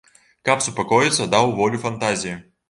[0.47, 2.35] Каб супакоіцца, даў волю фантазіі.